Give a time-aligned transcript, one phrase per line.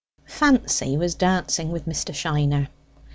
[0.25, 2.11] Fancy was dancing with Mr.
[2.11, 2.69] Shiner.